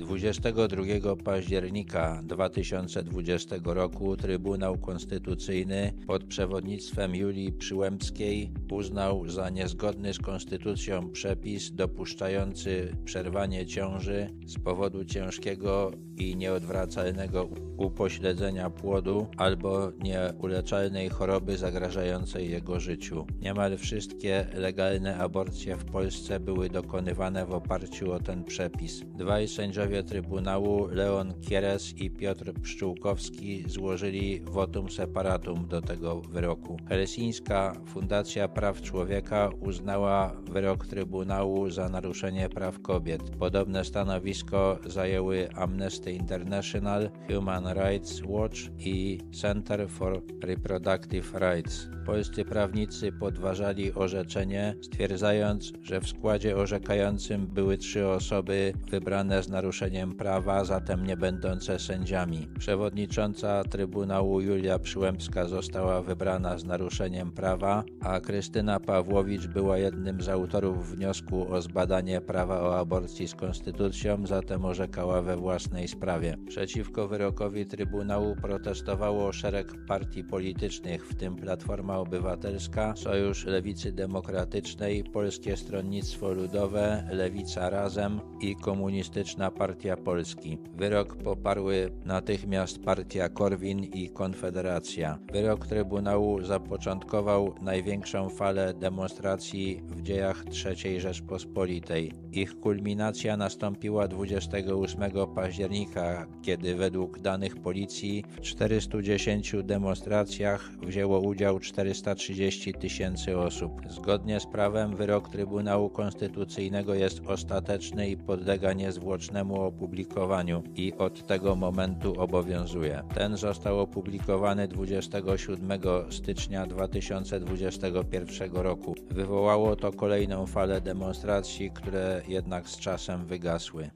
[0.00, 11.10] 22 października 2020 roku Trybunał Konstytucyjny pod przewodnictwem Julii Przyłębskiej uznał za niezgodny z konstytucją
[11.10, 22.50] przepis dopuszczający przerwanie ciąży z powodu ciężkiego i nieodwracalnego upośledzenia płodu albo nieuleczalnej choroby zagrażającej
[22.50, 23.26] jego życiu.
[23.40, 29.00] Niemal wszystkie legalne aborcje w Polsce były dokonywane w oparciu o ten przepis.
[29.00, 36.76] Dwaj sędziowie Trybunału, Leon Kieres i Piotr Pszczółkowski, złożyli votum separatum do tego wyroku.
[36.88, 43.22] Helsińska Fundacja Praw Człowieka uznała wyrok Trybunału za naruszenie praw kobiet.
[43.38, 51.88] Podobne stanowisko zajęły Amnesty International, Human Rights Watch i Center for Reproductive Rights.
[52.06, 60.14] Polscy prawnicy podważali orzeczenie, stwierdzając, że w składzie orzekającym były trzy osoby wybrane z naruszeniem
[60.14, 62.48] prawa, zatem nie będące sędziami.
[62.58, 68.49] Przewodnicząca Trybunału Julia Przyłębska została wybrana z naruszeniem prawa, a Krystyna
[68.86, 75.22] Pawłowicz była jednym z autorów wniosku o zbadanie prawa o aborcji z konstytucją, zatem orzekała
[75.22, 76.36] we własnej sprawie.
[76.48, 85.56] Przeciwko wyrokowi Trybunału protestowało szereg partii politycznych, w tym Platforma Obywatelska, Sojusz Lewicy Demokratycznej, Polskie
[85.56, 90.58] Stronnictwo Ludowe, Lewica Razem i Komunistyczna Partia Polski.
[90.76, 95.18] Wyrok poparły natychmiast partia Korwin i Konfederacja.
[95.32, 102.12] Wyrok Trybunału zapoczątkował największą falę demonstracji w dziejach III Rzeczpospolitej.
[102.32, 105.02] Ich kulminacja nastąpiła 28
[105.34, 113.72] października, kiedy według danych policji w 410 demonstracjach wzięło udział 430 tysięcy osób.
[113.88, 121.56] Zgodnie z prawem wyrok Trybunału Konstytucyjnego jest ostateczny i podlega niezwłocznemu opublikowaniu i od tego
[121.56, 123.02] momentu obowiązuje.
[123.14, 125.80] Ten został opublikowany 27
[126.10, 128.94] stycznia 2021 roku.
[129.10, 133.90] Wywołało to kolejną falę demonstracji, które jednak z czasem wygasły.